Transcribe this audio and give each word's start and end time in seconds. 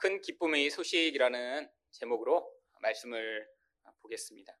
큰 0.00 0.22
기쁨의 0.22 0.70
소식이라는 0.70 1.70
제목으로 1.90 2.50
말씀을 2.80 3.46
보겠습니다. 4.00 4.56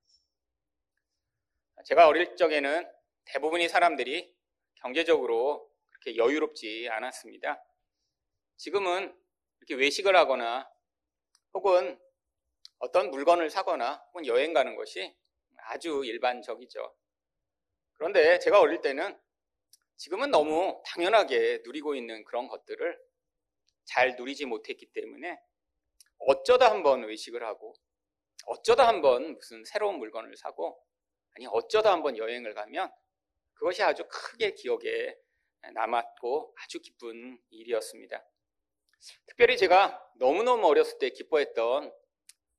제가 1.86 2.08
어릴 2.08 2.36
적에는 2.36 2.86
대부분의 3.24 3.70
사람들이 3.70 4.36
경제적으로 4.74 5.72
그렇게 5.88 6.16
여유롭지 6.16 6.90
않았습니다. 6.90 7.64
지금은 8.58 9.18
이렇게 9.60 9.74
외식을 9.82 10.14
하거나 10.14 10.70
혹은 11.54 11.98
어떤 12.78 13.10
물건을 13.10 13.48
사거나 13.48 14.04
혹은 14.08 14.26
여행 14.26 14.52
가는 14.52 14.76
것이 14.76 15.16
아주 15.56 16.02
일반적이죠. 16.04 16.94
그런데 17.94 18.38
제가 18.40 18.60
어릴 18.60 18.82
때는 18.82 19.18
지금은 19.96 20.30
너무 20.30 20.82
당연하게 20.84 21.62
누리고 21.64 21.94
있는 21.94 22.24
그런 22.24 22.46
것들을 22.46 23.09
잘 23.90 24.14
누리지 24.14 24.46
못했기 24.46 24.92
때문에 24.92 25.38
어쩌다 26.18 26.70
한번 26.70 27.02
외식을 27.04 27.42
하고 27.42 27.74
어쩌다 28.46 28.86
한번 28.86 29.34
무슨 29.34 29.64
새로운 29.64 29.98
물건을 29.98 30.36
사고 30.36 30.80
아니 31.32 31.46
어쩌다 31.48 31.92
한번 31.92 32.16
여행을 32.16 32.54
가면 32.54 32.90
그것이 33.54 33.82
아주 33.82 34.06
크게 34.08 34.54
기억에 34.54 35.16
남았고 35.74 36.54
아주 36.62 36.80
기쁜 36.80 37.38
일이었습니다. 37.50 38.24
특별히 39.26 39.56
제가 39.56 40.00
너무너무 40.16 40.66
어렸을 40.68 40.98
때 40.98 41.10
기뻐했던 41.10 41.92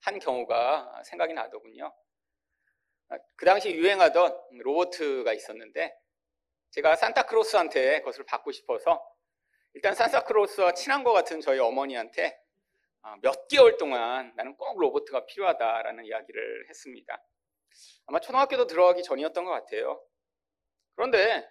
한 0.02 0.20
경우가 0.20 1.03
생각이 1.05 1.34
나더군요. 1.34 1.94
그 3.36 3.45
당시 3.45 3.72
유행하던 3.72 4.38
로버트가 4.59 5.34
있었는데 5.34 5.95
제가 6.72 6.95
산타크로스한테 6.95 8.00
그것을 8.00 8.25
받고 8.25 8.52
싶어서 8.52 9.02
일단 9.73 9.95
산타크로스와 9.95 10.73
친한 10.73 11.03
것 11.03 11.13
같은 11.13 11.39
저희 11.41 11.59
어머니한테 11.59 12.38
어, 13.03 13.16
몇 13.21 13.48
개월 13.48 13.77
동안 13.77 14.34
나는 14.35 14.55
꼭 14.57 14.80
로버트가 14.80 15.25
필요하다라는 15.25 16.05
이야기를 16.05 16.69
했습니다. 16.69 17.23
아마 18.05 18.19
초등학교도 18.19 18.67
들어가기 18.67 19.02
전이었던 19.03 19.45
것 19.45 19.52
같아요. 19.52 20.03
그런데 20.95 21.47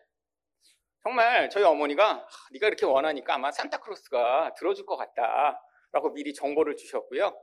정말 1.03 1.49
저희 1.49 1.65
어머니가 1.65 2.27
네가 2.53 2.67
이렇게 2.67 2.85
원하니까 2.85 3.35
아마 3.35 3.51
산타크로스가 3.51 4.55
들어줄 4.55 4.85
것 4.85 4.97
같다라고 4.97 6.13
미리 6.13 6.35
정보를 6.35 6.77
주셨고요. 6.77 7.37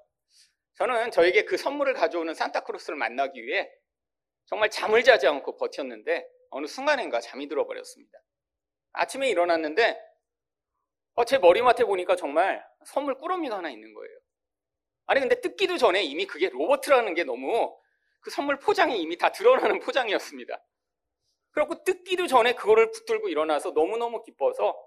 저는 0.76 1.10
저에게 1.10 1.44
그 1.44 1.58
선물을 1.58 1.96
가져오는 1.96 2.34
산타크로스를 2.36 2.98
만나기 2.98 3.44
위해 3.44 3.70
정말 4.46 4.70
잠을 4.70 5.04
자지 5.04 5.28
않고 5.28 5.58
버텼는데 5.58 6.26
어느 6.52 6.68
순간인가 6.68 7.20
잠이 7.20 7.48
들어버렸습니다. 7.48 8.20
아침에 8.94 9.28
일어났는데 9.28 10.00
어, 11.18 11.26
제 11.26 11.40
머리맡에 11.40 11.84
보니까 11.84 12.16
정말 12.16 12.64
선물 12.86 13.16
꾸러미가 13.18 13.58
하나 13.58 13.72
있는 13.72 13.92
거예요. 13.96 14.20
아니 15.08 15.20
근데 15.20 15.42
뜯기도 15.42 15.78
전에 15.78 16.04
이미 16.04 16.28
그게 16.28 16.48
로버트라는 16.50 17.16
게 17.16 17.24
너무 17.24 17.76
그 18.22 18.30
선물 18.30 18.60
포장이 18.60 19.02
이미 19.02 19.18
다 19.18 19.32
드러나는 19.32 19.80
포장이었습니다. 19.82 20.64
그리고 21.52 21.84
뜯기도 21.84 22.28
전에 22.28 22.54
그거를 22.54 22.92
붙들고 22.92 23.30
일어나서 23.30 23.72
너무너무 23.72 24.22
기뻐서 24.22 24.78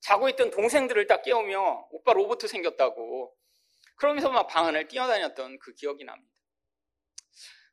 자고 0.00 0.28
있던 0.30 0.50
동생들을 0.50 1.06
딱 1.06 1.22
깨우며 1.22 1.88
오빠 1.92 2.12
로버트 2.12 2.48
생겼다고 2.48 3.36
그러면서 3.96 4.30
막 4.30 4.48
방 4.48 4.66
안을 4.66 4.88
뛰어다녔던 4.88 5.60
그 5.60 5.74
기억이 5.74 6.02
납니다. 6.04 6.32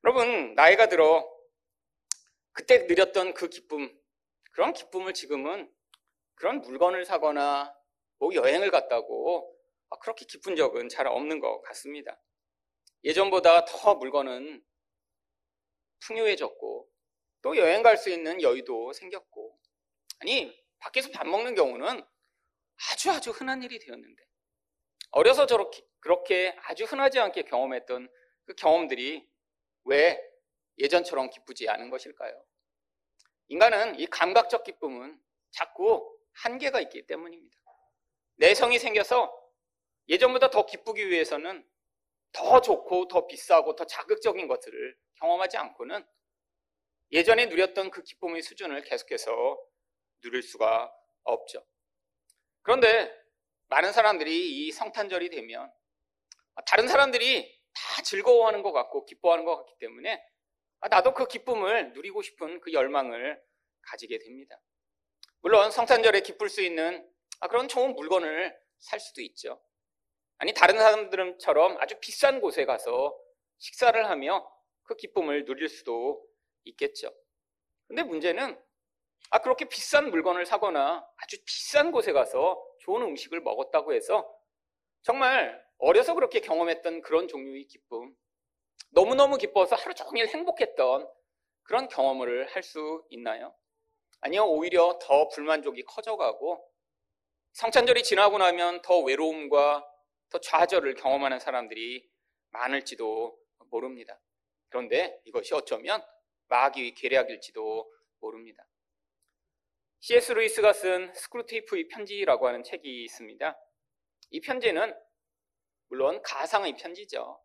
여러분 0.04 0.54
나이가 0.54 0.88
들어 0.90 1.28
그때 2.52 2.86
누렸던 2.88 3.34
그 3.34 3.50
기쁨 3.50 3.92
그런 4.52 4.74
기쁨을 4.74 5.16
지금은 5.16 5.72
그런 6.36 6.62
물건을 6.62 7.06
사거나 7.06 7.66
뭐 7.66 7.85
여행을 8.22 8.72
갔다고 8.72 9.56
그렇게 10.02 10.26
기쁜 10.26 10.56
적은 10.56 10.90
잘 10.90 11.08
없는 11.08 11.40
것 11.40 11.62
같습니다. 11.62 12.20
예전보다 13.04 13.66
더 13.66 13.96
물건은 13.96 14.64
풍요해졌고 16.00 16.90
또 17.42 17.58
여행 17.58 17.84
갈 17.84 17.98
수 17.98 18.10
있는 18.10 18.42
여유도 18.42 18.94
생겼고 18.94 19.60
아니 20.20 20.66
밖에서 20.80 21.10
밥 21.12 21.28
먹는 21.28 21.56
경우는 21.56 22.04
아주 22.92 23.12
아주 23.12 23.32
흔한 23.32 23.64
일이 23.64 23.80
되었는데 23.80 24.24
어려서 25.12 25.46
저렇게 25.46 25.86
그렇게 26.00 26.56
아주 26.64 26.84
흔하지 26.84 27.20
않게 27.20 27.44
경험했던 27.44 28.10
그 28.46 28.56
경험들이 28.56 29.28
왜 29.86 30.22
예전처럼 30.78 31.30
기쁘지 31.30 31.70
않은 31.70 31.90
것일까요? 31.90 32.44
인간은 33.48 34.00
이 34.00 34.08
감각적 34.08 34.64
기쁨은 34.64 35.20
자꾸 35.52 36.18
한계가 36.34 36.82
있기 36.82 37.08
때문입니다. 37.08 37.56
내성이 38.36 38.80
생겨서 38.80 39.34
예전보다 40.08 40.50
더 40.50 40.66
기쁘기 40.66 41.10
위해서는 41.10 41.68
더 42.32 42.62
좋고 42.62 43.08
더 43.08 43.28
비싸고 43.28 43.76
더 43.76 43.86
자극적인 43.86 44.48
것들을 44.48 44.98
경험하지 45.20 45.58
않고는 45.58 46.06
예전에 47.12 47.46
누렸던 47.46 47.92
그 47.92 48.04
기쁨의 48.04 48.42
수준을 48.42 48.84
계속해서 48.84 49.58
누릴 50.22 50.44
수가 50.44 50.94
없죠. 51.24 51.66
그런데 52.62 53.12
많은 53.68 53.94
사람들이 53.94 54.68
이 54.68 54.72
성탄절이 54.72 55.30
되면 55.30 55.72
다른 56.66 56.88
사람들이 56.88 57.56
다 57.74 58.02
즐거워하는 58.02 58.64
것 58.64 58.72
같고 58.72 59.06
기뻐하는 59.06 59.46
것 59.46 59.58
같기 59.58 59.76
때문에 59.80 60.22
나도 60.90 61.14
그 61.14 61.28
기쁨을 61.28 61.94
누리고 61.94 62.22
싶은 62.22 62.60
그 62.62 62.74
열망을 62.74 63.42
가지게 63.82 64.20
됩니다. 64.20 64.60
물론 65.42 65.72
성탄절에 65.72 66.22
기쁠 66.22 66.50
수 66.50 66.62
있는 66.62 67.08
그런 67.48 67.68
좋은 67.68 67.96
물건을 67.96 68.58
살 68.80 69.00
수도 69.00 69.22
있죠. 69.22 69.62
아니 70.38 70.54
다른 70.54 70.78
사람들처럼 70.78 71.78
아주 71.80 71.98
비싼 72.02 72.42
곳에 72.42 72.66
가서 72.66 73.18
식사를 73.60 74.10
하며 74.10 74.50
그 74.84 74.96
기쁨을 74.96 75.46
누릴 75.46 75.70
수도 75.70 76.26
있겠죠. 76.66 77.14
근데 77.88 78.04
문제는 78.04 78.60
아 79.32 79.40
그렇게 79.40 79.66
비싼 79.66 80.10
물건을 80.12 80.46
사거나 80.46 81.06
아주 81.18 81.38
비싼 81.46 81.92
곳에 81.92 82.14
가서 82.14 82.62
좋은 82.82 83.02
음식을 83.04 83.42
먹었다고 83.42 83.94
해서 83.94 84.30
정말 85.04 85.64
어려서 85.80 86.14
그렇게 86.16 86.40
경험했던 86.42 87.02
그런 87.02 87.28
종류의 87.28 87.66
기쁨 87.68 88.16
너무너무 88.92 89.38
기뻐서 89.38 89.76
하루 89.76 89.94
종일 89.96 90.28
행복했던 90.28 91.10
그런 91.64 91.88
경험을 91.90 92.48
할 92.48 92.64
수 92.64 93.04
있나요? 93.10 93.56
아니요, 94.22 94.46
오히려 94.46 95.00
더 95.02 95.28
불만족이 95.30 95.84
커져가고 95.84 96.66
성찬절이 97.56 98.04
지나고 98.04 98.38
나면 98.38 98.82
더 98.82 99.00
외로움과 99.00 99.82
더 100.30 100.40
좌절을 100.42 100.96
경험하는 100.96 101.40
사람들이 101.40 102.06
많을지도 102.50 103.40
모릅니다. 103.70 104.20
그런데 104.68 105.18
이것이 105.24 105.54
어쩌면 105.54 106.04
마귀의 106.50 106.96
계략일지도 106.96 107.90
모릅니다. 108.20 108.68
C.S. 110.02 110.34
루이스가 110.34 110.74
쓴 110.74 111.14
스크루테이프의 111.14 111.88
편지라고 111.88 112.46
하는 112.46 112.62
책이 112.62 113.06
있습니다. 113.06 113.58
이 114.32 114.42
편지는 114.42 114.94
물론 115.88 116.22
가상의 116.24 116.76
편지죠. 116.76 117.42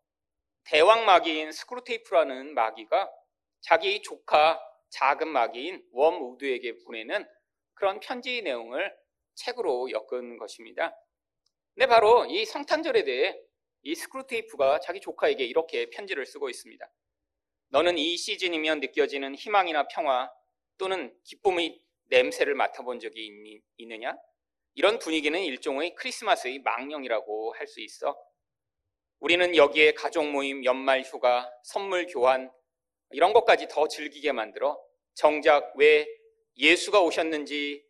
대왕 0.65 1.05
마귀인 1.05 1.53
스크루테이프라는 1.53 2.53
마귀가 2.53 3.09
자기 3.61 4.01
조카 4.01 4.59
작은 4.89 5.29
마귀인 5.29 5.87
웜우드에게 5.93 6.79
보내는 6.83 7.25
그런 7.75 8.01
편지 8.01 8.41
내용을 8.41 8.93
책으로 9.35 9.89
엮은 9.91 10.37
것입니다. 10.37 10.95
근데 11.73 11.87
바로 11.87 12.25
이 12.25 12.45
성탄절에 12.45 13.03
대해 13.03 13.39
이 13.83 13.95
스크루테이프가 13.95 14.79
자기 14.79 14.99
조카에게 14.99 15.43
이렇게 15.45 15.89
편지를 15.89 16.25
쓰고 16.25 16.49
있습니다. 16.49 16.85
너는 17.69 17.97
이 17.97 18.17
시즌이면 18.17 18.81
느껴지는 18.81 19.35
희망이나 19.35 19.87
평화 19.87 20.29
또는 20.77 21.15
기쁨의 21.23 21.79
냄새를 22.09 22.55
맡아본 22.55 22.99
적이 22.99 23.25
있니, 23.27 23.61
있느냐? 23.77 24.15
이런 24.73 24.99
분위기는 24.99 25.39
일종의 25.39 25.95
크리스마스의 25.95 26.59
망령이라고 26.59 27.53
할 27.53 27.67
수 27.67 27.81
있어. 27.81 28.17
우리는 29.19 29.55
여기에 29.55 29.93
가족 29.93 30.29
모임, 30.29 30.65
연말 30.65 31.03
휴가, 31.03 31.49
선물 31.63 32.07
교환, 32.07 32.51
이런 33.11 33.33
것까지 33.33 33.67
더 33.69 33.87
즐기게 33.87 34.31
만들어 34.31 34.79
정작 35.13 35.73
왜 35.75 36.07
예수가 36.57 37.01
오셨는지 37.01 37.85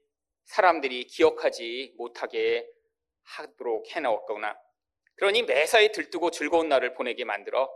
사람들이 0.45 1.05
기억하지 1.05 1.93
못하게 1.97 2.67
하도록 3.23 3.85
해놓았거나 3.95 4.55
그러니 5.15 5.43
매사에 5.43 5.91
들뜨고 5.91 6.31
즐거운 6.31 6.69
날을 6.69 6.93
보내게 6.93 7.25
만들어 7.25 7.69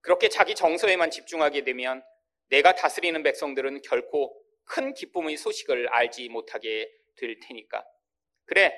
그렇게 0.00 0.28
자기 0.28 0.54
정서에만 0.54 1.10
집중하게 1.10 1.64
되면 1.64 2.04
내가 2.50 2.74
다스리는 2.74 3.22
백성들은 3.22 3.82
결코 3.82 4.38
큰 4.64 4.94
기쁨의 4.94 5.36
소식을 5.36 5.88
알지 5.88 6.28
못하게 6.28 6.90
될 7.16 7.38
테니까. 7.40 7.84
그래, 8.46 8.74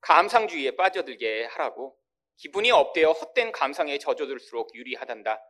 감상주의에 0.00 0.72
빠져들게 0.72 1.44
하라고. 1.44 1.96
기분이 2.36 2.70
업되어 2.70 3.12
헛된 3.12 3.52
감상에 3.52 3.98
젖어들수록 3.98 4.74
유리하단다. 4.74 5.42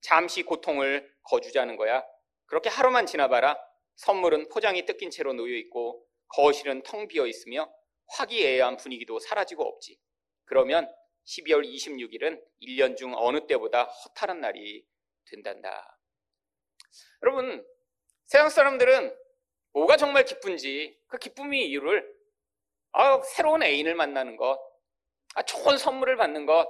잠시 0.00 0.42
고통을 0.42 1.08
거주자는 1.22 1.76
거야. 1.76 2.04
그렇게 2.46 2.68
하루만 2.68 3.06
지나봐라. 3.06 3.58
선물은 3.96 4.48
포장이 4.48 4.84
뜯긴 4.84 5.10
채로 5.10 5.32
놓여 5.34 5.54
있고 5.56 6.04
거실은 6.34 6.82
텅 6.82 7.08
비어 7.08 7.26
있으며 7.26 7.72
화기애애한 8.08 8.76
분위기도 8.76 9.18
사라지고 9.18 9.64
없지. 9.64 9.98
그러면 10.44 10.92
12월 11.24 11.64
26일은 11.64 12.42
1년 12.62 12.96
중 12.96 13.14
어느 13.16 13.46
때보다 13.46 13.84
허탈한 13.84 14.40
날이 14.40 14.84
된단다. 15.30 15.98
여러분, 17.22 17.64
세상 18.26 18.48
사람들은 18.48 19.16
뭐가 19.72 19.96
정말 19.96 20.24
기쁜지 20.24 21.00
그 21.06 21.18
기쁨의 21.18 21.68
이유를 21.68 22.22
아, 22.92 23.22
새로운 23.22 23.62
애인을 23.62 23.94
만나는 23.94 24.36
것, 24.36 24.58
아, 25.34 25.42
좋은 25.42 25.78
선물을 25.78 26.16
받는 26.16 26.44
것, 26.44 26.68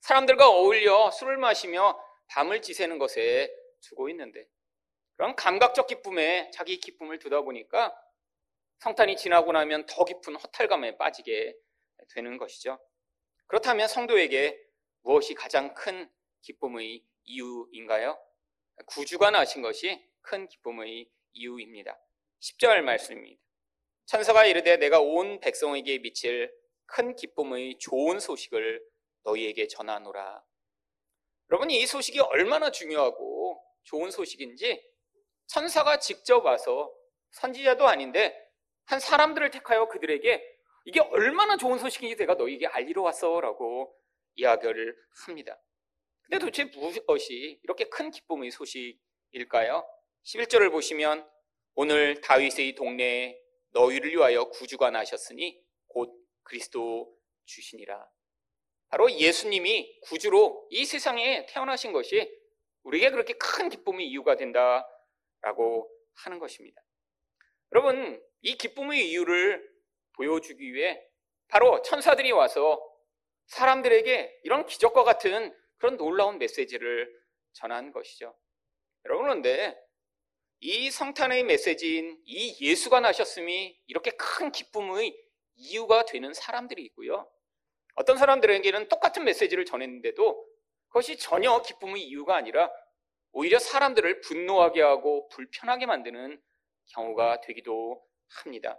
사람들과 0.00 0.48
어울려 0.48 1.10
술을 1.12 1.36
마시며 1.36 1.96
밤을 2.28 2.62
지새는 2.62 2.98
것에 2.98 3.54
두고 3.82 4.08
있는데 4.08 4.46
그런 5.16 5.36
감각적 5.36 5.86
기쁨에 5.86 6.50
자기 6.52 6.80
기쁨을 6.80 7.18
두다 7.18 7.42
보니까 7.42 7.94
성탄이 8.80 9.16
지나고 9.16 9.52
나면 9.52 9.84
더 9.86 10.04
깊은 10.04 10.36
허탈감에 10.36 10.96
빠지게 10.96 11.54
되는 12.14 12.38
것이죠. 12.38 12.78
그렇다면 13.46 13.88
성도에게 13.88 14.58
무엇이 15.02 15.34
가장 15.34 15.74
큰 15.74 16.10
기쁨의 16.40 17.04
이유인가요? 17.24 18.18
구주가 18.86 19.30
나신 19.30 19.60
것이 19.60 20.02
큰 20.22 20.48
기쁨의 20.48 21.10
이유입니다. 21.32 21.98
10절 22.40 22.80
말씀입니다. 22.80 23.42
천사가 24.06 24.46
이르되 24.46 24.78
내가 24.78 25.00
온 25.00 25.40
백성에게 25.40 25.98
미칠 25.98 26.50
큰 26.86 27.14
기쁨의 27.14 27.78
좋은 27.78 28.18
소식을 28.18 28.82
너희에게 29.24 29.68
전하노라. 29.68 30.42
여러분 31.50 31.70
이 31.70 31.84
소식이 31.84 32.18
얼마나 32.20 32.70
중요하고 32.70 33.62
좋은 33.82 34.10
소식인지 34.10 34.82
천사가 35.48 35.98
직접 35.98 36.44
와서 36.46 36.90
선지자도 37.32 37.86
아닌데 37.86 38.49
한 38.90 38.98
사람들을 38.98 39.52
택하여 39.52 39.86
그들에게 39.86 40.58
이게 40.84 41.00
얼마나 41.00 41.56
좋은 41.56 41.78
소식인지 41.78 42.16
내가 42.16 42.34
너희에게 42.34 42.66
알리러 42.66 43.02
왔어라고 43.02 43.96
이야기를 44.34 44.96
합니다. 45.26 45.56
근데 46.22 46.38
도대체 46.40 46.64
무엇이 46.64 47.60
이렇게 47.62 47.84
큰 47.84 48.10
기쁨의 48.10 48.50
소식일까요? 48.50 49.88
11절을 50.24 50.72
보시면 50.72 51.28
오늘 51.74 52.20
다윗의 52.20 52.74
동네에 52.74 53.40
너희를 53.70 54.10
위하여 54.10 54.46
구주가 54.46 54.90
나셨으니 54.90 55.62
곧 55.86 56.12
그리스도 56.42 57.16
주시니라. 57.44 58.10
바로 58.88 59.08
예수님이 59.08 60.00
구주로 60.00 60.66
이 60.70 60.84
세상에 60.84 61.46
태어나신 61.46 61.92
것이 61.92 62.28
우리에게 62.82 63.10
그렇게 63.10 63.34
큰 63.34 63.68
기쁨의 63.68 64.08
이유가 64.08 64.34
된다라고 64.34 65.88
하는 66.24 66.40
것입니다. 66.40 66.82
여러분, 67.72 68.20
이 68.42 68.56
기쁨의 68.56 69.10
이유를 69.10 69.68
보여주기 70.16 70.72
위해 70.72 71.02
바로 71.48 71.82
천사들이 71.82 72.32
와서 72.32 72.80
사람들에게 73.46 74.40
이런 74.44 74.66
기적과 74.66 75.04
같은 75.04 75.54
그런 75.78 75.96
놀라운 75.96 76.38
메시지를 76.38 77.12
전한 77.52 77.92
것이죠. 77.92 78.36
여러분, 79.06 79.24
그런데 79.24 79.76
이 80.60 80.90
성탄의 80.90 81.44
메시지인 81.44 82.20
이 82.24 82.56
예수가 82.60 83.00
나셨음이 83.00 83.80
이렇게 83.86 84.10
큰 84.12 84.52
기쁨의 84.52 85.16
이유가 85.56 86.04
되는 86.04 86.32
사람들이 86.32 86.82
있고요. 86.84 87.30
어떤 87.96 88.16
사람들에게는 88.18 88.88
똑같은 88.88 89.24
메시지를 89.24 89.64
전했는데도 89.64 90.46
그것이 90.88 91.16
전혀 91.18 91.60
기쁨의 91.62 92.02
이유가 92.02 92.36
아니라 92.36 92.70
오히려 93.32 93.58
사람들을 93.58 94.20
분노하게 94.20 94.82
하고 94.82 95.28
불편하게 95.28 95.86
만드는 95.86 96.40
경우가 96.92 97.40
되기도 97.40 98.02
합니다. 98.30 98.78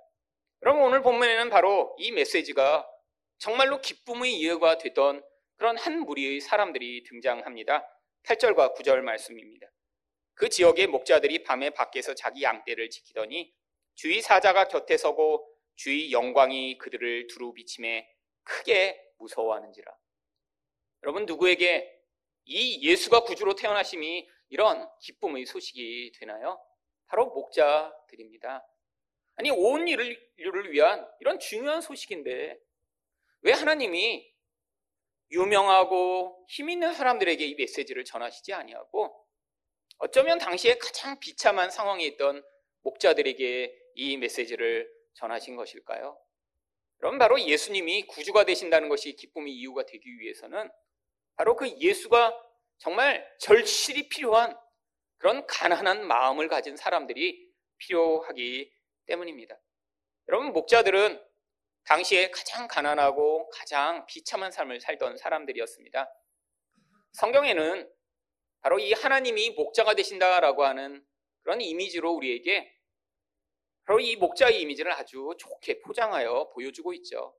여러분 0.63 0.83
오늘 0.83 1.01
본문에는 1.01 1.50
바로 1.50 1.95
이 1.98 2.12
메시지가 2.12 2.88
정말로 3.38 3.81
기쁨의 3.81 4.33
이유가 4.33 4.77
되던 4.77 5.24
그런 5.56 5.77
한 5.77 6.00
무리의 6.01 6.42
사람들이 6.42 7.03
등장합니다. 7.03 7.88
8절과 8.24 8.75
9절 8.75 9.01
말씀입니다. 9.01 9.68
그 10.33 10.50
지역의 10.50 10.88
목자들이 10.88 11.44
밤에 11.44 11.71
밖에서 11.71 12.13
자기 12.13 12.44
양떼를 12.44 12.89
지키더니 12.89 13.53
주의 13.95 14.21
사자가 14.21 14.68
곁에 14.68 14.98
서고 14.98 15.48
주의 15.75 16.12
영광이 16.12 16.77
그들을 16.77 17.27
두루 17.27 17.54
비침에 17.54 18.07
크게 18.44 19.00
무서워하는지라. 19.18 19.92
여러분 21.04 21.25
누구에게 21.25 22.00
이 22.45 22.88
예수가 22.88 23.21
구주로 23.24 23.56
태어나심이 23.56 24.27
이런 24.50 24.88
기쁨의 25.00 25.45
소식이 25.45 26.12
되나요? 26.19 26.59
바로 27.07 27.27
목자들입니다. 27.27 28.65
아니 29.41 29.49
온 29.49 29.88
인류를 29.88 30.71
위한 30.71 31.03
이런 31.19 31.39
중요한 31.39 31.81
소식인데 31.81 32.59
왜 33.41 33.51
하나님이 33.51 34.31
유명하고 35.31 36.45
힘 36.47 36.69
있는 36.69 36.93
사람들에게 36.93 37.43
이 37.43 37.55
메시지를 37.55 38.05
전하시지 38.05 38.53
아니하고 38.53 39.25
어쩌면 39.97 40.38
당시에 40.38 40.77
가장 40.77 41.19
비참한 41.19 41.71
상황에 41.71 42.05
있던 42.05 42.43
목자들에게 42.83 43.75
이 43.95 44.17
메시지를 44.17 44.88
전하신 45.15 45.55
것일까요? 45.55 46.21
그럼 46.97 47.17
바로 47.17 47.41
예수님이 47.41 48.05
구주가 48.05 48.45
되신다는 48.45 48.89
것이 48.89 49.15
기쁨의 49.15 49.53
이유가 49.53 49.87
되기 49.87 50.19
위해서는 50.19 50.69
바로 51.35 51.55
그 51.55 51.67
예수가 51.79 52.31
정말 52.77 53.27
절실히 53.39 54.07
필요한 54.07 54.55
그런 55.17 55.47
가난한 55.47 56.05
마음을 56.05 56.47
가진 56.47 56.77
사람들이 56.77 57.49
필요하기 57.79 58.81
때문입니다. 59.11 59.59
여러분, 60.29 60.53
목자들은 60.53 61.21
당시에 61.83 62.31
가장 62.31 62.67
가난하고 62.67 63.49
가장 63.49 64.05
비참한 64.05 64.51
삶을 64.51 64.79
살던 64.79 65.17
사람들이었습니다. 65.17 66.09
성경에는 67.13 67.91
바로 68.61 68.79
이 68.79 68.93
하나님이 68.93 69.51
목자가 69.51 69.95
되신다라고 69.95 70.63
하는 70.63 71.05
그런 71.41 71.59
이미지로 71.59 72.11
우리에게 72.13 72.71
바로 73.85 73.99
이 73.99 74.15
목자의 74.15 74.61
이미지를 74.61 74.93
아주 74.93 75.33
좋게 75.39 75.81
포장하여 75.81 76.51
보여주고 76.53 76.93
있죠. 76.93 77.35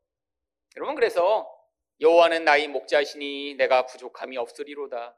여러분 0.77 0.97
그래서 0.97 1.49
여호와는 2.01 2.45
나의 2.45 2.69
목자시니 2.69 3.55
내가 3.55 3.87
부족함이 3.87 4.37
없으리로다. 4.37 5.17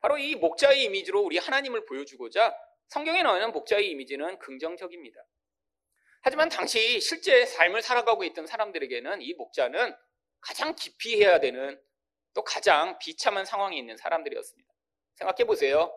바로 0.00 0.16
이 0.16 0.34
목자의 0.36 0.84
이미지로 0.84 1.20
우리 1.20 1.36
하나님을 1.36 1.84
보여주고자 1.84 2.56
성경에 2.88 3.22
나오는 3.22 3.52
목자의 3.52 3.90
이미지는 3.90 4.38
긍정적입니다. 4.38 5.20
하지만 6.28 6.50
당시 6.50 7.00
실제 7.00 7.46
삶을 7.46 7.80
살아가고 7.80 8.22
있던 8.24 8.46
사람들에게는 8.46 9.22
이 9.22 9.32
목자는 9.32 9.96
가장 10.42 10.74
깊이 10.74 11.16
해야 11.16 11.40
되는 11.40 11.80
또 12.34 12.44
가장 12.44 12.98
비참한 12.98 13.46
상황에 13.46 13.78
있는 13.78 13.96
사람들이었습니다. 13.96 14.70
생각해 15.14 15.46
보세요. 15.46 15.90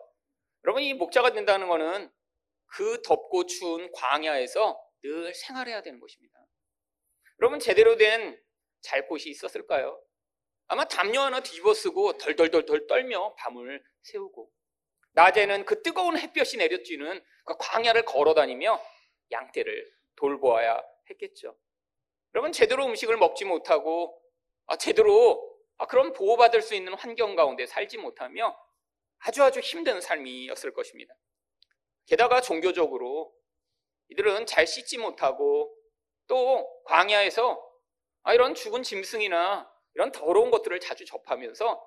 여러분, 0.64 0.82
이 0.84 0.94
목자가 0.94 1.34
된다는 1.34 1.68
것은 1.68 2.10
그 2.64 3.02
덥고 3.02 3.44
추운 3.44 3.92
광야에서 3.92 4.82
늘 5.02 5.34
생활해야 5.34 5.82
되는 5.82 6.00
것입니다. 6.00 6.34
여러분, 7.38 7.60
제대로 7.60 7.96
된 7.96 8.42
잘 8.80 9.06
곳이 9.06 9.28
있었을까요? 9.28 10.02
아마 10.66 10.86
담요 10.86 11.20
하나 11.20 11.40
뒤집어 11.40 11.74
쓰고 11.74 12.16
덜덜덜덜 12.16 12.86
떨며 12.86 13.34
밤을 13.36 13.84
새우고 14.00 14.50
낮에는 15.12 15.66
그 15.66 15.82
뜨거운 15.82 16.16
햇볕이 16.16 16.56
내려쬐는 16.56 17.22
그 17.44 17.54
광야를 17.58 18.06
걸어 18.06 18.32
다니며 18.32 18.82
양떼를 19.30 20.01
돌보아야 20.22 20.80
했겠죠. 21.10 21.56
여러분, 22.34 22.52
제대로 22.52 22.86
음식을 22.86 23.16
먹지 23.16 23.44
못하고 23.44 24.16
아, 24.66 24.76
제대로 24.76 25.52
아, 25.78 25.86
그런 25.86 26.12
보호받을 26.12 26.62
수 26.62 26.74
있는 26.74 26.94
환경 26.94 27.34
가운데 27.34 27.66
살지 27.66 27.98
못하며 27.98 28.56
아주 29.18 29.42
아주 29.42 29.58
힘든 29.60 30.00
삶이었을 30.00 30.72
것입니다. 30.72 31.12
게다가 32.06 32.40
종교적으로 32.40 33.34
이들은 34.08 34.46
잘 34.46 34.66
씻지 34.66 34.98
못하고 34.98 35.74
또 36.28 36.68
광야에서 36.84 37.60
아, 38.22 38.32
이런 38.32 38.54
죽은 38.54 38.84
짐승이나 38.84 39.70
이런 39.94 40.12
더러운 40.12 40.50
것들을 40.50 40.78
자주 40.80 41.04
접하면서 41.04 41.84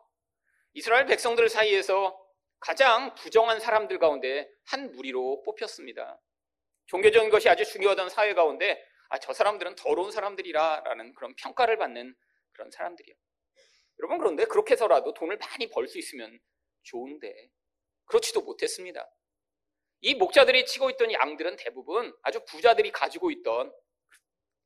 이스라엘 0.73 1.05
백성들 1.05 1.47
사이에서 1.47 2.21
가장 2.59 3.15
부정한 3.15 3.59
사람들 3.59 3.97
가운데 3.99 4.49
한 4.65 4.91
무리로 4.91 5.43
뽑혔습니다. 5.43 6.19
종교적인 6.87 7.29
것이 7.29 7.49
아주 7.49 7.65
중요하던 7.65 8.09
사회 8.09 8.33
가운데 8.33 8.83
아, 9.09 9.19
저 9.19 9.33
사람들은 9.33 9.75
더러운 9.75 10.11
사람들이라라는 10.11 11.13
그런 11.13 11.35
평가를 11.35 11.77
받는 11.77 12.15
그런 12.53 12.71
사람들이요. 12.71 13.15
여러분 13.99 14.17
그런데 14.17 14.45
그렇게 14.45 14.73
해서라도 14.73 15.13
돈을 15.13 15.37
많이 15.37 15.69
벌 15.69 15.87
수 15.87 15.97
있으면 15.97 16.37
좋은데 16.83 17.33
그렇지도 18.05 18.41
못했습니다. 18.41 19.09
이 20.01 20.15
목자들이 20.15 20.65
치고 20.65 20.89
있던 20.91 21.11
양들은 21.11 21.55
대부분 21.55 22.15
아주 22.21 22.43
부자들이 22.45 22.91
가지고 22.91 23.31
있던 23.31 23.73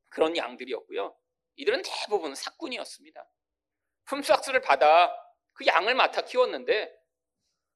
그런 0.09 0.35
양들이었고요. 0.35 1.15
이들은 1.57 1.83
대부분 1.83 2.35
사꾼이었습니다. 2.35 3.25
품삯을 4.05 4.61
받아 4.61 5.13
그 5.53 5.65
양을 5.65 5.93
맡아 5.95 6.21
키웠는데 6.21 6.93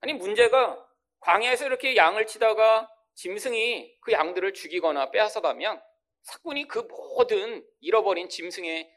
아니 0.01 0.13
문제가 0.13 0.83
광야에서 1.19 1.65
이렇게 1.65 1.95
양을 1.95 2.25
치다가 2.27 2.89
짐승이 3.15 3.97
그 4.01 4.11
양들을 4.11 4.53
죽이거나 4.53 5.11
빼앗아 5.11 5.41
가면 5.41 5.81
사꾼이 6.23 6.67
그 6.67 6.79
모든 6.79 7.65
잃어버린 7.79 8.29
짐승의 8.29 8.91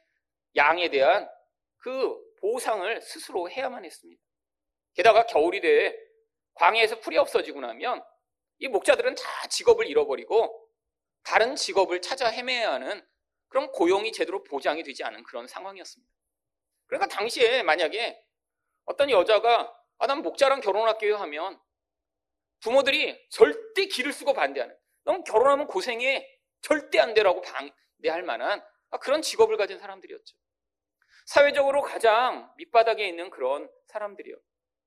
양에 0.57 0.89
대한 0.91 1.29
그 1.79 2.17
보상을 2.41 3.01
스스로 3.03 3.51
해야만 3.51 3.85
했습니다. 3.85 4.23
게다가 4.95 5.27
겨울이 5.27 5.61
돼 5.61 5.97
광야에서 6.55 7.01
풀이 7.01 7.19
없어지고 7.19 7.61
나면 7.61 8.03
이 8.59 8.69
목자들은 8.69 9.15
다 9.15 9.49
직업을 9.49 9.87
잃어버리고 9.87 10.69
다른 11.23 11.57
직업을 11.57 12.01
찾아 12.01 12.29
헤매야 12.29 12.73
하는 12.73 13.07
그런 13.49 13.71
고용이 13.73 14.13
제대로 14.13 14.43
보장이 14.43 14.83
되지 14.83 15.05
않은 15.05 15.25
그런 15.25 15.47
상황이었습니다. 15.47 16.11
그러니까 16.87 17.15
당시에 17.15 17.63
만약에 17.63 18.23
어떤 18.85 19.11
여자가 19.11 19.73
아, 19.99 20.07
난 20.07 20.23
목자랑 20.23 20.61
결혼할게요 20.61 21.17
하면 21.17 21.61
부모들이 22.61 23.29
절대 23.31 23.87
길을 23.87 24.13
쓰고 24.13 24.33
반대하는 24.33 24.77
넌 25.05 25.23
결혼하면 25.25 25.67
고생해 25.67 26.29
절대 26.63 26.99
안 26.99 27.15
되라고 27.15 27.43
반대할 27.43 28.23
만한 28.23 28.63
아, 28.91 28.99
그런 28.99 29.23
직업을 29.23 29.57
가진 29.57 29.79
사람들이었죠. 29.79 30.37
사회적으로 31.27 31.83
가장 31.83 32.53
밑바닥에 32.57 33.07
있는 33.07 33.31
그런 33.31 33.69
사람들이요. 33.89 34.37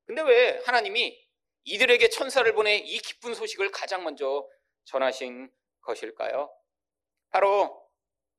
근데 0.05 0.21
왜 0.21 0.61
하나님이 0.65 1.17
이들에게 1.65 2.09
천사를 2.09 2.51
보내 2.53 2.77
이 2.77 2.97
기쁜 2.99 3.33
소식을 3.33 3.71
가장 3.71 4.03
먼저 4.03 4.47
전하신 4.85 5.51
것일까요? 5.81 6.51
바로 7.29 7.85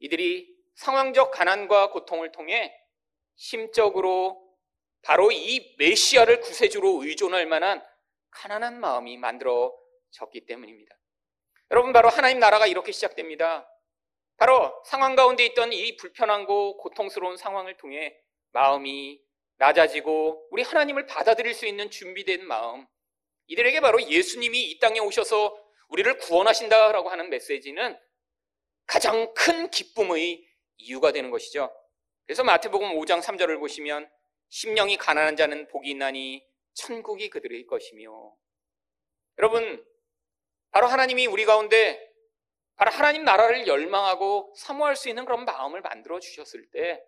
이들이 0.00 0.52
상황적 0.74 1.30
가난과 1.30 1.90
고통을 1.90 2.32
통해 2.32 2.74
심적으로 3.36 4.50
바로 5.02 5.30
이 5.30 5.74
메시아를 5.78 6.40
구세주로 6.40 7.04
의존할 7.04 7.46
만한 7.46 7.82
가난한 8.30 8.80
마음이 8.80 9.16
만들어졌기 9.16 10.46
때문입니다. 10.46 10.96
여러분, 11.70 11.92
바로 11.92 12.08
하나님 12.08 12.38
나라가 12.38 12.66
이렇게 12.66 12.92
시작됩니다. 12.92 13.68
바로 14.36 14.82
상황 14.86 15.14
가운데 15.14 15.44
있던 15.46 15.72
이 15.72 15.96
불편하고 15.96 16.78
고통스러운 16.78 17.36
상황을 17.36 17.76
통해 17.76 18.16
마음이 18.52 19.20
낮아지고 19.58 20.48
우리 20.50 20.62
하나님을 20.62 21.06
받아들일 21.06 21.54
수 21.54 21.66
있는 21.66 21.90
준비된 21.90 22.46
마음, 22.46 22.86
이들에게 23.48 23.80
바로 23.80 24.00
예수님이 24.02 24.70
이 24.70 24.78
땅에 24.78 24.98
오셔서 25.00 25.56
우리를 25.88 26.18
구원하신다라고 26.18 27.10
하는 27.10 27.28
메시지는 27.30 27.98
가장 28.86 29.32
큰 29.34 29.70
기쁨의 29.70 30.44
이유가 30.78 31.12
되는 31.12 31.30
것이죠. 31.30 31.70
그래서 32.26 32.42
마태복음 32.44 32.94
5장 32.98 33.20
3절을 33.20 33.58
보시면 33.58 34.08
심령이 34.48 34.96
가난한 34.96 35.36
자는 35.36 35.68
복이 35.68 35.90
있나니 35.90 36.44
천국이 36.74 37.30
그들의 37.30 37.66
것이며 37.66 38.34
여러분 39.38 39.84
바로 40.70 40.86
하나님이 40.86 41.26
우리 41.26 41.44
가운데 41.44 42.10
바로 42.76 42.90
하나님 42.90 43.24
나라를 43.24 43.66
열망하고 43.66 44.54
사모할 44.56 44.96
수 44.96 45.08
있는 45.08 45.24
그런 45.24 45.44
마음을 45.44 45.80
만들어 45.80 46.18
주셨을 46.20 46.70
때 46.70 47.02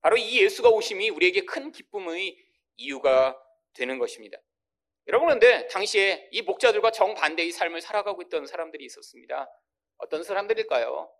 바로 0.00 0.16
이 0.16 0.40
예수가 0.42 0.68
오심이 0.70 1.10
우리에게 1.10 1.44
큰 1.44 1.72
기쁨의 1.72 2.36
이유가 2.76 3.38
되는 3.74 3.98
것입니다. 3.98 4.38
여러분 5.06 5.26
그런데 5.26 5.66
당시에 5.68 6.28
이 6.32 6.42
목자들과 6.42 6.90
정반대의 6.90 7.52
삶을 7.52 7.80
살아가고 7.80 8.22
있던 8.22 8.46
사람들이 8.46 8.84
있었습니다. 8.86 9.50
어떤 9.98 10.22
사람들일까요? 10.22 11.10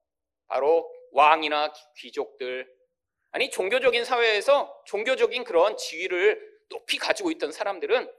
바로 0.47 0.91
왕이나 1.13 1.73
귀족들 1.97 2.71
아니 3.31 3.51
종교적인 3.51 4.05
사회에서 4.05 4.83
종교적인 4.87 5.45
그런 5.45 5.77
지위를 5.77 6.54
높이 6.69 6.99
가지고 6.99 7.31
있던 7.33 7.53
사람들은 7.53 8.11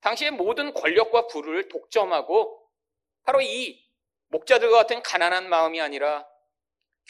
당시의 0.00 0.32
모든 0.32 0.72
권력과 0.74 1.28
부를 1.28 1.68
독점하고 1.68 2.60
바로 3.22 3.40
이 3.40 3.82
목자들과 4.28 4.78
같은 4.78 5.02
가난한 5.02 5.48
마음이 5.48 5.80
아니라 5.80 6.26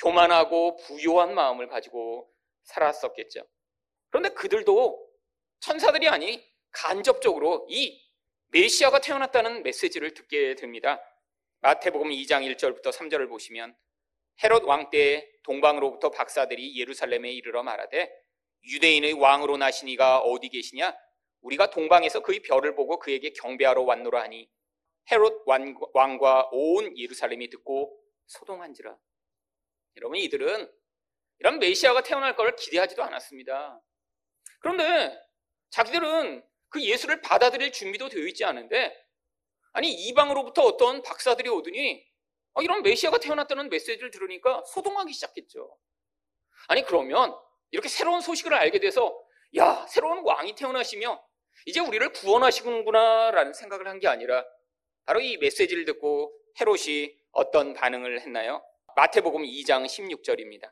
교만하고 0.00 0.76
부요한 0.76 1.34
마음을 1.34 1.68
가지고 1.68 2.30
살았었겠죠. 2.64 3.46
그런데 4.10 4.28
그들도 4.30 5.04
천사들이 5.60 6.08
아니 6.08 6.44
간접적으로 6.70 7.66
이 7.68 8.00
메시아가 8.48 9.00
태어났다는 9.00 9.62
메시지를 9.62 10.14
듣게 10.14 10.54
됩니다. 10.54 11.00
마태복음 11.60 12.10
2장 12.10 12.46
1절부터 12.54 12.92
3절을 12.92 13.28
보시면 13.28 13.76
헤롯 14.42 14.64
왕 14.64 14.90
때 14.90 15.28
동방으로부터 15.44 16.10
박사들이 16.10 16.78
예루살렘에 16.78 17.30
이르러 17.32 17.62
말하되 17.62 18.12
유대인의 18.66 19.14
왕으로 19.14 19.56
나시니가 19.56 20.20
어디 20.20 20.48
계시냐? 20.48 20.96
우리가 21.42 21.70
동방에서 21.70 22.20
그의 22.20 22.40
별을 22.40 22.74
보고 22.74 22.98
그에게 22.98 23.32
경배하러 23.32 23.82
왔노라 23.82 24.22
하니 24.22 24.48
헤롯 25.10 25.44
왕과 25.92 26.48
온 26.52 26.96
예루살렘이 26.96 27.50
듣고 27.50 27.98
소동한지라. 28.26 28.96
여러분 29.96 30.18
이들은 30.18 30.70
이런 31.40 31.58
메시아가 31.58 32.02
태어날 32.02 32.36
걸 32.36 32.56
기대하지도 32.56 33.02
않았습니다. 33.02 33.80
그런데 34.60 35.14
자기들은 35.70 36.42
그 36.70 36.82
예수를 36.82 37.20
받아들일 37.20 37.70
준비도 37.72 38.08
되어 38.08 38.26
있지 38.26 38.44
않은데 38.44 38.96
아니 39.72 39.92
이방으로부터 39.92 40.62
어떤 40.62 41.02
박사들이 41.02 41.48
오더니 41.50 42.04
어, 42.54 42.62
이런 42.62 42.82
메시아가 42.82 43.18
태어났다는 43.18 43.68
메시지를 43.68 44.10
들으니까 44.10 44.62
소동하기 44.72 45.12
시작했죠. 45.12 45.76
아니 46.68 46.82
그러면 46.84 47.36
이렇게 47.74 47.88
새로운 47.88 48.20
소식을 48.20 48.54
알게 48.54 48.78
돼서 48.78 49.20
야 49.56 49.84
새로운 49.88 50.22
왕이 50.24 50.54
태어나시며 50.54 51.20
이제 51.66 51.80
우리를 51.80 52.08
구원하시는구나라는 52.12 53.52
생각을 53.52 53.88
한 53.88 53.98
게 53.98 54.06
아니라 54.06 54.44
바로 55.06 55.20
이 55.20 55.36
메시지를 55.38 55.84
듣고 55.84 56.32
헤롯이 56.60 57.12
어떤 57.32 57.74
반응을 57.74 58.20
했나요? 58.20 58.64
마태복음 58.94 59.42
2장 59.42 59.86
16절입니다. 59.86 60.70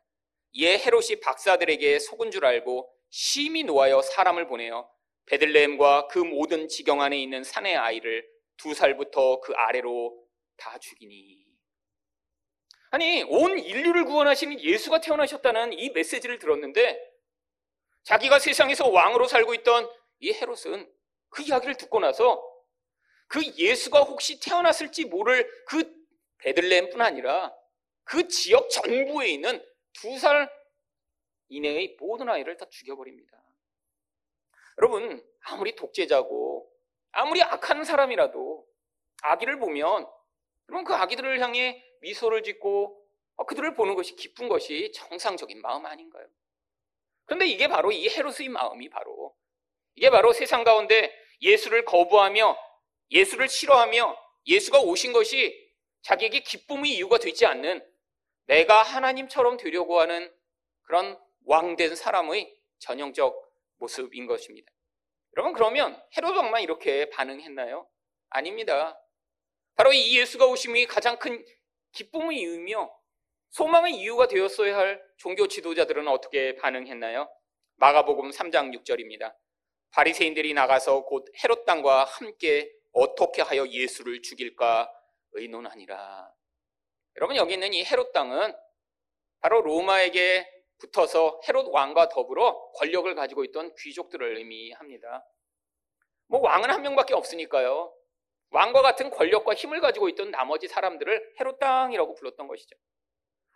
이에 0.52 0.78
헤롯이 0.78 1.18
박사들에게 1.20 1.98
속은 1.98 2.30
줄 2.30 2.46
알고 2.46 2.88
심히 3.10 3.64
놓아여 3.64 4.00
사람을 4.00 4.46
보내어 4.46 4.88
베들레헴과 5.26 6.06
그 6.06 6.20
모든 6.20 6.68
지경 6.68 7.00
안에 7.02 7.20
있는 7.20 7.42
산의 7.42 7.76
아이를 7.76 8.24
두 8.56 8.74
살부터 8.74 9.40
그 9.40 9.52
아래로 9.54 10.16
다 10.56 10.78
죽이니. 10.78 11.51
아니, 12.92 13.22
온 13.22 13.58
인류를 13.58 14.04
구원하시는 14.04 14.60
예수가 14.60 15.00
태어나셨다는 15.00 15.72
이 15.72 15.88
메시지를 15.90 16.38
들었는데 16.38 17.00
자기가 18.02 18.38
세상에서 18.38 18.90
왕으로 18.90 19.26
살고 19.26 19.54
있던 19.54 19.88
이 20.18 20.30
헤롯은 20.34 20.92
그 21.30 21.42
이야기를 21.42 21.76
듣고 21.78 22.00
나서 22.00 22.46
그 23.28 23.42
예수가 23.56 24.00
혹시 24.00 24.38
태어났을지 24.40 25.06
모를 25.06 25.50
그 25.66 25.90
베들레헴뿐 26.36 27.00
아니라 27.00 27.50
그 28.04 28.28
지역 28.28 28.68
전부에 28.68 29.28
있는 29.28 29.64
두 29.94 30.18
살 30.18 30.50
이내의 31.48 31.96
모든 31.98 32.28
아이를 32.28 32.56
다 32.58 32.66
죽여버립니다. 32.70 33.38
여러분, 34.78 35.22
아무리 35.44 35.76
독재자고, 35.76 36.70
아무리 37.10 37.42
악한 37.42 37.84
사람이라도 37.84 38.66
아기를 39.22 39.58
보면, 39.58 40.06
그럼 40.66 40.84
그 40.84 40.94
아기들을 40.94 41.40
향해 41.40 41.84
미소를 42.02 42.42
짓고 42.42 43.00
어, 43.36 43.46
그들을 43.46 43.74
보는 43.74 43.94
것이 43.94 44.14
기쁜 44.14 44.48
것이 44.48 44.92
정상적인 44.92 45.60
마음 45.62 45.86
아닌가요? 45.86 46.26
그런데 47.24 47.46
이게 47.46 47.68
바로 47.68 47.90
이 47.90 48.08
헤로스의 48.08 48.50
마음이 48.50 48.90
바로 48.90 49.34
이게 49.94 50.10
바로 50.10 50.32
세상 50.32 50.64
가운데 50.64 51.12
예수를 51.40 51.84
거부하며 51.84 52.56
예수를 53.10 53.48
싫어하며 53.48 54.16
예수가 54.46 54.80
오신 54.80 55.12
것이 55.12 55.58
자기에게 56.02 56.40
기쁨의 56.40 56.92
이유가 56.92 57.18
되지 57.18 57.46
않는 57.46 57.86
내가 58.46 58.82
하나님처럼 58.82 59.56
되려고 59.56 60.00
하는 60.00 60.32
그런 60.82 61.18
왕된 61.46 61.94
사람의 61.94 62.54
전형적 62.80 63.34
모습인 63.76 64.26
것입니다. 64.26 64.70
여러분 65.36 65.52
그러면 65.52 66.00
헤로드 66.16 66.36
왕만 66.36 66.62
이렇게 66.62 67.08
반응했나요? 67.10 67.88
아닙니다. 68.30 68.98
바로 69.76 69.92
이 69.92 70.18
예수가 70.18 70.46
오심이 70.46 70.86
가장 70.86 71.18
큰 71.18 71.44
기쁨의 71.92 72.38
이유며 72.38 72.90
소망의 73.50 73.94
이유가 73.94 74.26
되었어야 74.26 74.76
할 74.76 75.02
종교 75.18 75.46
지도자들은 75.46 76.08
어떻게 76.08 76.56
반응했나요? 76.56 77.28
마가복음 77.76 78.30
3장 78.30 78.74
6절입니다. 78.78 79.34
바리새인들이 79.90 80.54
나가서 80.54 81.04
곧 81.04 81.26
헤롯 81.42 81.66
땅과 81.66 82.04
함께 82.04 82.70
어떻게 82.92 83.42
하여 83.42 83.66
예수를 83.66 84.22
죽일까 84.22 84.90
의논하니라. 85.32 86.32
여러분 87.16 87.36
여기 87.36 87.54
있는 87.54 87.74
이 87.74 87.84
헤롯 87.84 88.12
땅은 88.12 88.54
바로 89.40 89.60
로마에게 89.60 90.48
붙어서 90.78 91.40
헤롯 91.46 91.68
왕과 91.68 92.08
더불어 92.08 92.70
권력을 92.72 93.14
가지고 93.14 93.44
있던 93.44 93.74
귀족들을 93.76 94.38
의미합니다. 94.38 95.26
뭐 96.28 96.40
왕은 96.40 96.70
한 96.70 96.82
명밖에 96.82 97.14
없으니까요. 97.14 97.94
왕과 98.52 98.82
같은 98.82 99.10
권력과 99.10 99.54
힘을 99.54 99.80
가지고 99.80 100.08
있던 100.10 100.30
나머지 100.30 100.68
사람들을 100.68 101.36
헤롯 101.40 101.58
땅이라고 101.58 102.14
불렀던 102.14 102.46
것이죠. 102.48 102.76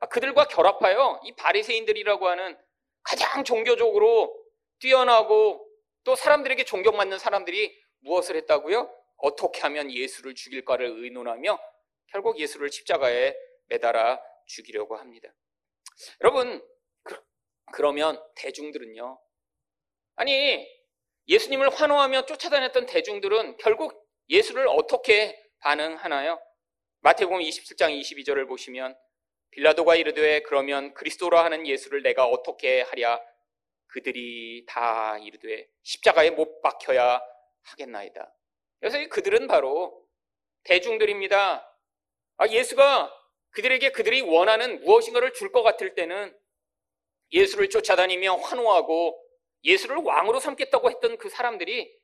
아, 0.00 0.06
그들과 0.06 0.44
결합하여 0.48 1.20
이 1.24 1.34
바리새인들이라고 1.36 2.28
하는 2.28 2.58
가장 3.02 3.44
종교적으로 3.44 4.34
뛰어나고 4.80 5.66
또 6.04 6.14
사람들에게 6.14 6.64
존경받는 6.64 7.18
사람들이 7.18 7.78
무엇을 8.00 8.36
했다고요? 8.36 8.92
어떻게 9.18 9.60
하면 9.62 9.90
예수를 9.90 10.34
죽일까를 10.34 10.86
의논하며 10.86 11.58
결국 12.08 12.38
예수를 12.38 12.70
십자가에 12.70 13.34
매달아 13.66 14.20
죽이려고 14.46 14.96
합니다. 14.96 15.28
여러분, 16.20 16.62
그, 17.02 17.82
러면 17.82 18.22
대중들은요, 18.36 19.18
아니, 20.16 20.66
예수님을 21.28 21.70
환호하며 21.70 22.26
쫓아다녔던 22.26 22.86
대중들은 22.86 23.56
결국 23.56 24.05
예수를 24.28 24.66
어떻게 24.68 25.40
반응하나요? 25.60 26.40
마태복음 27.00 27.40
27장 27.40 27.98
22절을 28.00 28.48
보시면 28.48 28.96
빌라도가 29.50 29.94
이르되 29.94 30.40
그러면 30.42 30.92
그리스도라 30.94 31.44
하는 31.44 31.66
예수를 31.66 32.02
내가 32.02 32.26
어떻게 32.26 32.82
하랴 32.82 33.20
그들이 33.86 34.64
다 34.66 35.16
이르되 35.18 35.68
십자가에 35.82 36.30
못 36.30 36.60
박혀야 36.60 37.20
하겠나이다. 37.62 38.32
그래서 38.80 38.98
그들은 39.08 39.46
바로 39.46 40.04
대중들입니다. 40.64 41.66
아, 42.38 42.48
예수가 42.48 43.12
그들에게 43.50 43.92
그들이 43.92 44.20
원하는 44.20 44.82
무엇인가를 44.82 45.32
줄 45.32 45.52
것 45.52 45.62
같을 45.62 45.94
때는 45.94 46.36
예수를 47.32 47.70
쫓아다니며 47.70 48.34
환호하고 48.34 49.18
예수를 49.64 49.96
왕으로 49.98 50.40
삼겠다고 50.40 50.90
했던 50.90 51.16
그 51.16 51.28
사람들이 51.30 51.95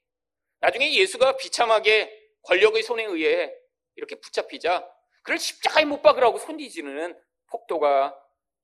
나중에 0.62 0.95
예수가 0.95 1.37
비참하게 1.37 2.11
권력의 2.45 2.83
손에 2.85 3.04
의해 3.04 3.52
이렇게 3.97 4.14
붙잡히자 4.14 4.88
그를 5.25 5.38
십자가에 5.38 5.85
못 5.85 6.02
박으라고 6.02 6.38
손디지는 6.38 7.21
폭도가 7.50 8.16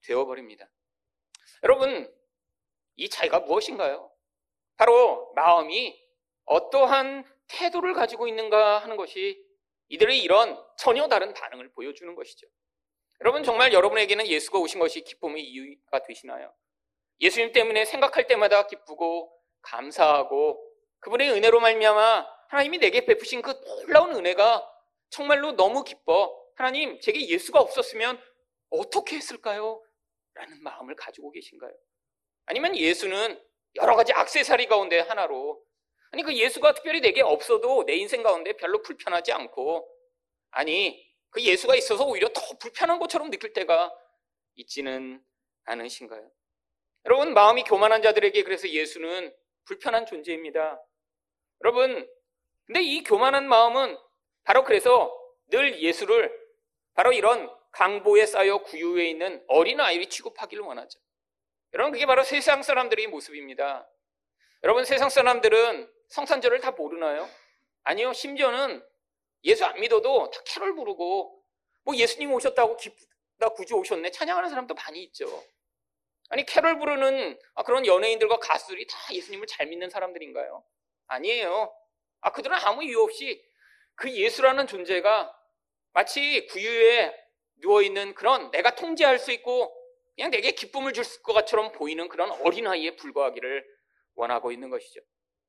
되어버립니다. 0.03 0.69
여러분, 1.65 2.13
이 2.97 3.09
차이가 3.09 3.41
무엇인가요? 3.41 4.13
바로 4.77 5.33
마음이 5.35 6.01
어떠한 6.45 7.25
태도를 7.49 7.95
가지고 7.95 8.29
있는가 8.29 8.79
하는 8.79 8.97
것이 8.97 9.45
이들의 9.89 10.21
이런 10.21 10.63
전혀 10.77 11.09
다른 11.09 11.35
반응을 11.35 11.73
보여주는 11.73 12.15
것이죠. 12.15 12.47
여러분 13.21 13.43
정말 13.43 13.73
여러분에게는 13.73 14.29
예수가 14.29 14.59
오신 14.61 14.79
것이 14.79 15.03
기쁨의 15.03 15.43
이유가 15.43 16.03
되시나요? 16.05 16.55
예수님 17.21 17.53
때문에 17.53 17.85
생각할 17.85 18.29
때마다 18.29 18.69
기쁘고 18.69 19.33
감사하고 19.63 20.68
그분의 21.01 21.31
은혜로 21.31 21.61
말미암아 21.61 22.27
하나님이 22.49 22.79
내게 22.79 23.05
베푸신 23.05 23.43
그 23.43 23.51
놀라운 23.87 24.15
은혜가 24.15 24.67
정말로 25.11 25.53
너무 25.53 25.85
기뻐. 25.85 26.35
하나님, 26.57 27.01
제게 27.01 27.29
예수가 27.29 27.61
없었으면 27.61 28.21
어떻게 28.71 29.17
했을까요? 29.17 29.83
라는 30.35 30.63
마음을 30.63 30.95
가지고 30.97 31.31
계신가요? 31.31 31.73
아니면 32.47 32.77
예수는 32.77 33.41
여러 33.77 33.97
가지 33.97 34.13
악세사리 34.13 34.67
가운데 34.67 35.01
하나로 35.01 35.63
아니 36.11 36.23
그 36.23 36.35
예수가 36.35 36.75
특별히 36.75 37.01
내게 37.01 37.21
없어도 37.21 37.85
내 37.85 37.95
인생 37.95 38.23
가운데 38.23 38.55
별로 38.55 38.81
불편하지 38.83 39.33
않고 39.33 39.87
아니 40.51 41.07
그 41.31 41.43
예수가 41.43 41.75
있어서 41.77 42.07
오히려 42.07 42.29
더 42.29 42.41
불편한 42.59 42.99
것처럼 42.99 43.31
느낄 43.31 43.53
때가 43.53 43.95
있지는 44.55 45.23
않으신가요? 45.65 46.31
여러분 47.05 47.35
마음이 47.35 47.65
교만한 47.65 48.03
자들에게 48.03 48.43
그래서 48.43 48.69
예수는 48.69 49.35
불편한 49.67 50.07
존재입니다. 50.07 50.81
여러분 51.63 52.09
근데 52.67 52.83
이 52.83 53.03
교만한 53.03 53.49
마음은 53.49 53.99
바로 54.45 54.65
그래서 54.65 55.15
늘 55.47 55.81
예수를 55.81 56.33
바로 56.95 57.13
이런 57.13 57.51
강보에 57.73 58.27
쌓여 58.27 58.59
구유에 58.59 59.09
있는 59.09 59.43
어린 59.49 59.81
아이를 59.81 60.07
취급하기를 60.07 60.65
원하죠. 60.65 60.99
여러분 61.75 61.93
그게 61.93 62.07
바로 62.07 62.23
세상 62.25 62.63
사람들의 62.63 63.07
모습입니다. 63.09 63.89
여러분 64.65 64.85
세상 64.85 65.09
사람들은 65.09 65.91
성탄절을 66.09 66.61
다 66.61 66.73
모르나요? 66.73 67.29
아니요. 67.85 68.13
심지어는 68.13 68.85
예수 69.45 69.65
안 69.65 69.79
믿어도 69.81 70.31
다 70.31 70.41
캐롤 70.47 70.75
부르고 70.75 71.43
뭐 71.85 71.97
예수님 71.97 72.33
오셨다고 72.33 72.77
기쁘다 72.77 73.51
구주 73.55 73.75
오셨네 73.77 74.11
찬양하는 74.11 74.51
사람도 74.51 74.75
많이 74.75 75.03
있죠. 75.05 75.27
아니 76.31 76.45
캐롤 76.45 76.79
부르는 76.79 77.39
아, 77.55 77.63
그런 77.63 77.87
연예인들과 77.87 78.39
가수들이 78.39 78.87
다 78.87 78.97
예수님을 79.13 79.47
잘 79.47 79.67
믿는 79.67 79.89
사람들인가요? 79.89 80.63
아니에요. 81.09 81.75
아 82.21 82.33
그들은 82.33 82.57
아무 82.57 82.83
이유 82.85 83.03
없이 83.03 83.45
그 83.95 84.11
예수라는 84.11 84.67
존재가 84.67 85.35
마치 85.93 86.47
구유에 86.47 87.13
누워 87.57 87.83
있는 87.83 88.15
그런 88.15 88.51
내가 88.51 88.75
통제할 88.75 89.19
수 89.19 89.33
있고 89.33 89.75
그냥 90.15 90.31
내게 90.31 90.53
기쁨을 90.53 90.93
줄 90.93 91.05
것처럼 91.23 91.73
보이는 91.73 92.09
그런 92.09 92.31
어린아이에 92.31 92.97
불과하기를 92.97 93.65
원하고 94.15 94.53
있는 94.53 94.71
것이죠. 94.71 95.01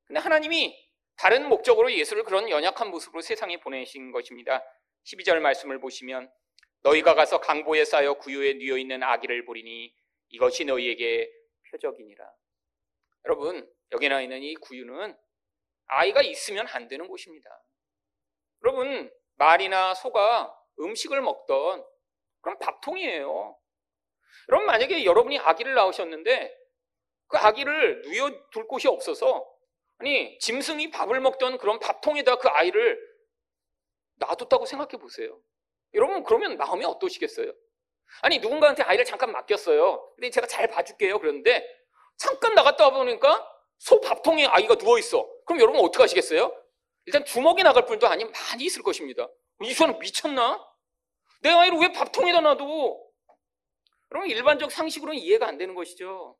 근데 0.06 0.20
하나님이 0.20 0.76
다른 1.18 1.50
목적으로 1.50 1.92
예수를 1.92 2.24
그런 2.24 2.50
연약한 2.50 2.90
모습으로 2.90 3.22
세상에 3.22 3.60
보내신 3.60 4.12
것입니다. 4.12 4.64
12절 5.06 5.40
말씀을 5.40 5.80
보시면 5.80 6.32
너희가 6.82 7.14
가서 7.14 7.42
강보에 7.42 7.84
쌓여 7.84 8.14
구유에 8.14 8.54
뉘어 8.54 8.78
있는 8.78 9.04
아기를 9.04 9.46
보리니 9.46 9.94
이것이 10.30 10.66
너희에게 10.66 11.30
표적이니라. 11.72 12.32
여러분, 13.26 13.70
여기 13.92 14.08
나 14.08 14.22
있는 14.22 14.42
이 14.44 14.56
구유는 14.56 15.16
아이가 15.90 16.22
있으면 16.22 16.68
안 16.70 16.88
되는 16.88 17.08
곳입니다. 17.08 17.50
여러분, 18.64 19.12
말이나 19.36 19.94
소가 19.94 20.56
음식을 20.80 21.22
먹던 21.22 21.86
그런 22.42 22.60
밥통이에요. 22.60 23.58
여러분 24.50 24.66
만약에 24.66 25.06
여러분이 25.06 25.40
아기를 25.40 25.74
낳으셨는데 25.76 26.58
그 27.28 27.38
아기를 27.38 28.02
누워둘 28.02 28.68
곳이 28.68 28.88
없어서 28.88 29.48
아니 29.98 30.38
짐승이 30.40 30.92
밥을 30.92 31.20
먹던 31.20 31.58
그런 31.58 31.80
밥통에다 31.80 32.38
그 32.38 32.48
아이를 32.48 33.00
놔뒀다고 34.16 34.66
생각해 34.66 34.98
보세요. 35.02 35.40
여러분 35.94 36.24
그러면 36.24 36.58
마음이 36.58 36.86
어떠시겠어요? 36.86 37.52
아니 38.22 38.40
누군가한테 38.40 38.84
아이를 38.84 39.06
잠깐 39.06 39.32
맡겼어요. 39.32 40.14
근데 40.16 40.30
제가 40.30 40.48
잘 40.48 40.68
봐줄게요. 40.68 41.20
그런데 41.20 41.66
잠깐 42.18 42.56
나갔다 42.56 42.86
와 42.86 42.90
보니까 42.92 43.48
소 43.78 44.02
밥통에 44.02 44.46
아이가 44.46 44.76
누워 44.76 44.98
있어. 44.98 45.30
그럼 45.50 45.62
여러분 45.62 45.82
어떻게 45.82 46.04
하시겠어요? 46.04 46.56
일단 47.06 47.26
주먹이 47.26 47.64
나갈 47.64 47.88
뿐도 47.88 48.08
아니면 48.08 48.32
많이 48.32 48.66
있을 48.66 48.84
것입니다. 48.84 49.28
이 49.64 49.74
사람 49.74 49.98
미쳤나? 49.98 50.64
내 51.42 51.50
아이를 51.50 51.80
왜 51.80 51.92
밥통에다 51.92 52.42
놔도 52.42 53.12
여러분 54.12 54.30
일반적 54.30 54.72
상식으로는 54.72 55.20
이해가 55.20 55.48
안 55.48 55.58
되는 55.58 55.74
것이죠. 55.74 56.38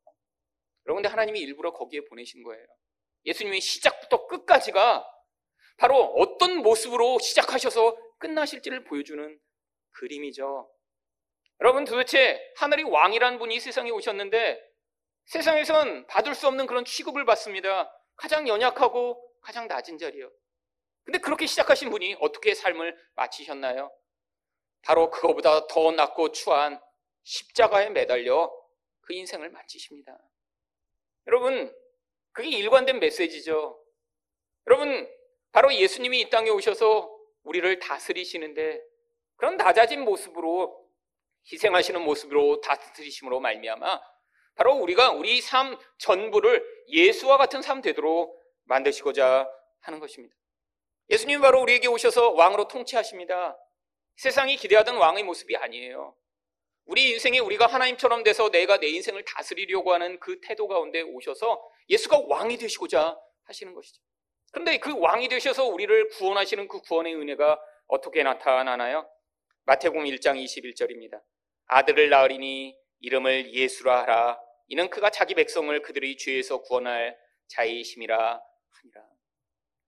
여러분 0.86 1.02
근데 1.02 1.08
하나님이 1.08 1.40
일부러 1.40 1.72
거기에 1.72 2.02
보내신 2.04 2.44
거예요. 2.44 2.64
예수님의 3.24 3.60
시작부터 3.60 4.28
끝까지가 4.28 5.04
바로 5.78 5.96
어떤 6.16 6.58
모습으로 6.58 7.18
시작하셔서 7.18 7.96
끝나실지를 8.18 8.84
보여주는 8.84 9.40
그림이죠. 9.90 10.70
여러분 11.62 11.84
도대체 11.84 12.40
하늘의 12.58 12.84
왕이란 12.84 13.40
분이 13.40 13.58
세상에 13.58 13.90
오셨는데 13.90 14.62
세상에선 15.24 16.06
받을 16.06 16.36
수 16.36 16.46
없는 16.46 16.66
그런 16.66 16.84
취급을 16.84 17.24
받습니다. 17.24 17.92
가장 18.20 18.46
연약하고 18.46 19.18
가장 19.40 19.66
낮은 19.66 19.96
자리요. 19.96 20.30
근데 21.04 21.18
그렇게 21.18 21.46
시작하신 21.46 21.88
분이 21.88 22.16
어떻게 22.20 22.54
삶을 22.54 22.94
마치셨나요? 23.14 23.90
바로 24.82 25.08
그거보다 25.08 25.66
더 25.68 25.90
낮고 25.90 26.32
추한 26.32 26.78
십자가에 27.22 27.88
매달려 27.88 28.52
그 29.00 29.14
인생을 29.14 29.48
마치십니다. 29.48 30.18
여러분, 31.28 31.74
그게 32.32 32.50
일관된 32.50 33.00
메시지죠. 33.00 33.82
여러분, 34.66 35.10
바로 35.52 35.72
예수님이 35.72 36.20
이 36.20 36.28
땅에 36.28 36.50
오셔서 36.50 37.10
우리를 37.44 37.78
다스리시는데 37.78 38.82
그런 39.36 39.56
낮아진 39.56 40.02
모습으로 40.02 40.86
희생하시는 41.50 42.02
모습으로 42.02 42.60
다스리심으로 42.60 43.40
말미암아 43.40 44.09
바로 44.60 44.74
우리가 44.74 45.12
우리 45.12 45.40
삶 45.40 45.78
전부를 45.96 46.62
예수와 46.88 47.38
같은 47.38 47.62
삶 47.62 47.80
되도록 47.80 48.38
만드시고자 48.64 49.50
하는 49.80 50.00
것입니다. 50.00 50.36
예수님 51.08 51.40
바로 51.40 51.62
우리에게 51.62 51.88
오셔서 51.88 52.32
왕으로 52.32 52.68
통치하십니다. 52.68 53.56
세상이 54.16 54.56
기대하던 54.56 54.98
왕의 54.98 55.24
모습이 55.24 55.56
아니에요. 55.56 56.14
우리 56.84 57.08
인생에 57.12 57.38
우리가 57.38 57.68
하나님처럼 57.68 58.22
돼서 58.22 58.50
내가 58.50 58.78
내 58.78 58.88
인생을 58.88 59.24
다스리려고 59.24 59.94
하는 59.94 60.20
그 60.20 60.38
태도 60.42 60.68
가운데 60.68 61.00
오셔서 61.00 61.58
예수가 61.88 62.24
왕이 62.26 62.58
되시고자 62.58 63.18
하시는 63.44 63.72
것이죠. 63.72 64.02
그런데 64.52 64.76
그 64.76 64.94
왕이 64.94 65.28
되셔서 65.28 65.64
우리를 65.68 66.08
구원하시는 66.08 66.68
그 66.68 66.82
구원의 66.82 67.14
은혜가 67.14 67.58
어떻게 67.86 68.22
나타나나요? 68.22 69.08
마태복음 69.64 70.04
1장 70.04 70.36
21절입니다. 70.44 71.22
아들을 71.64 72.10
낳으리니 72.10 72.76
이름을 73.00 73.54
예수라 73.54 74.02
하라. 74.02 74.49
이는 74.70 74.88
그가 74.88 75.10
자기 75.10 75.34
백성을 75.34 75.82
그들의 75.82 76.16
죄에서 76.16 76.62
구원할 76.62 77.18
자이심이라 77.48 78.40
하니라. 78.68 79.08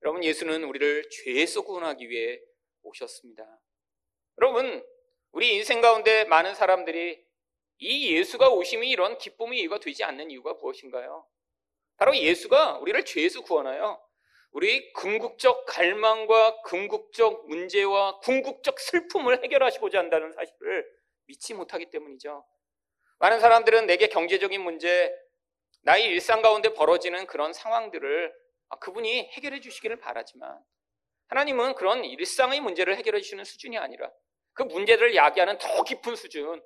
여러분 0.03 0.25
예수는 0.25 0.65
우리를 0.65 1.09
죄에서 1.09 1.63
구원하기 1.63 2.09
위해 2.11 2.41
오셨습니다. 2.83 3.61
여러분 4.41 4.85
우리 5.31 5.55
인생 5.55 5.81
가운데 5.81 6.25
많은 6.25 6.57
사람들이 6.57 7.25
이 7.79 8.17
예수가 8.17 8.51
오심이 8.51 8.91
이런 8.91 9.19
기쁨의 9.19 9.61
이유가 9.61 9.79
되지 9.79 10.03
않는 10.03 10.33
이유가 10.33 10.55
무엇인가요? 10.55 11.29
바로 11.97 12.17
예수가 12.17 12.79
우리를 12.79 13.05
죄에서 13.05 13.43
구원하여 13.43 14.05
우리 14.51 14.93
궁극적 14.95 15.65
갈망과 15.67 16.63
궁극적 16.63 17.47
문제와 17.49 18.19
궁극적 18.19 18.81
슬픔을 18.81 19.45
해결하시고자 19.45 20.01
한다는 20.01 20.33
사실을 20.33 20.85
믿지 21.27 21.55
못하기 21.55 21.91
때문이죠. 21.91 22.45
많은 23.23 23.39
사람들은 23.39 23.87
내게 23.87 24.09
경제적인 24.09 24.61
문제, 24.61 25.17
나의 25.83 26.07
일상 26.07 26.43
가운데 26.43 26.75
벌어지는 26.75 27.29
그런 27.29 27.53
상황들을 27.53 28.35
아, 28.69 28.79
그분이 28.81 29.31
해결해 29.35 29.61
주시기를 29.61 30.01
바라지만 30.01 30.59
하나님은 31.29 31.77
그런 31.77 32.05
일상의 32.05 32.61
문제를 32.61 32.97
해결해 32.97 33.21
주시는 33.21 33.45
수준이 33.45 33.79
아니라 33.79 34.11
그 34.55 34.65
문제들을 34.65 35.15
야기하는 35.15 35.59
더 35.59 35.85
깊은 35.85 36.17
수준, 36.17 36.61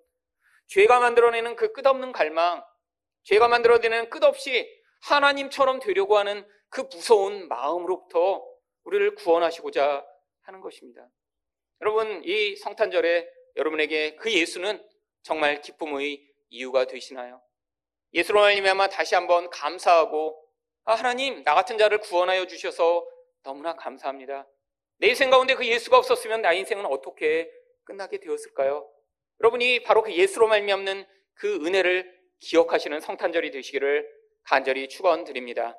죄가 0.69 0.99
만들어내는 0.99 1.57
그 1.57 1.73
끝없는 1.73 2.13
갈망, 2.13 2.65
죄가 3.25 3.49
만들어내는 3.49 4.09
끝없이 4.09 4.67
하나님처럼 5.03 5.81
되려고 5.81 6.17
하는 6.17 6.49
그 6.71 6.81
무서운 6.91 7.49
마음으로부터 7.49 8.43
우리를 8.85 9.15
구원하시고자 9.17 10.07
하는 10.41 10.61
것입니다. 10.63 11.07
여러분, 11.83 12.23
이 12.25 12.57
성탄절에 12.57 13.29
여러분에게 13.57 14.17
그 14.17 14.33
예수는 14.33 14.83
정말 15.23 15.61
기쁨의 15.61 16.36
이유가 16.49 16.87
되시나요? 16.87 17.43
예수로 18.13 18.41
말미암아 18.41 18.89
다시 18.89 19.15
한번 19.15 19.51
감사하고 19.51 20.43
아, 20.85 20.95
하나님 20.95 21.43
나 21.43 21.55
같은 21.55 21.79
자를 21.79 21.99
구원하여 21.99 22.47
주셔서 22.47 23.07
너무나 23.43 23.75
감사합니다. 23.75 24.47
내 24.99 25.09
인생 25.09 25.31
가운데 25.31 25.55
그 25.55 25.67
예수가 25.67 25.99
없었으면 25.99 26.43
나 26.43 26.53
인생은 26.53 26.87
어떻게 26.87 27.51
끝나게 27.85 28.19
되었을까요? 28.19 28.89
여러분이 29.41 29.83
바로 29.83 30.03
그 30.03 30.13
예수로 30.13 30.49
말미암는 30.49 31.07
그 31.35 31.57
은혜를 31.67 32.11
기억하시는 32.41 33.01
성탄절이 33.01 33.51
되시기를 33.51 34.09
간절히 34.45 34.89
축원드립니다. 34.89 35.79